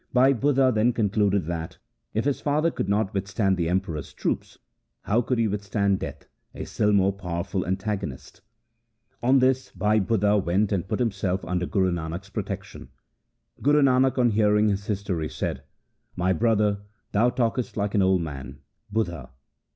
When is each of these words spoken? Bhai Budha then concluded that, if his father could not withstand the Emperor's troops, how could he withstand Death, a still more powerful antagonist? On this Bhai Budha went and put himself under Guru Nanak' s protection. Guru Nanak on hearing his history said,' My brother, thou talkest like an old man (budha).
Bhai 0.13 0.33
Budha 0.33 0.71
then 0.73 0.93
concluded 0.93 1.45
that, 1.45 1.77
if 2.15 2.25
his 2.25 2.41
father 2.41 2.71
could 2.71 2.89
not 2.89 3.13
withstand 3.13 3.55
the 3.55 3.69
Emperor's 3.69 4.13
troops, 4.15 4.57
how 5.03 5.21
could 5.21 5.37
he 5.37 5.47
withstand 5.47 5.99
Death, 5.99 6.25
a 6.55 6.65
still 6.65 6.91
more 6.91 7.13
powerful 7.13 7.63
antagonist? 7.67 8.41
On 9.21 9.37
this 9.37 9.69
Bhai 9.69 9.99
Budha 10.01 10.43
went 10.43 10.71
and 10.71 10.87
put 10.87 10.97
himself 10.99 11.45
under 11.45 11.67
Guru 11.67 11.91
Nanak' 11.91 12.23
s 12.23 12.29
protection. 12.31 12.89
Guru 13.61 13.83
Nanak 13.83 14.17
on 14.17 14.31
hearing 14.31 14.69
his 14.69 14.87
history 14.87 15.29
said,' 15.29 15.61
My 16.15 16.33
brother, 16.33 16.79
thou 17.11 17.29
talkest 17.29 17.77
like 17.77 17.93
an 17.93 18.01
old 18.01 18.23
man 18.23 18.57
(budha). 18.91 19.29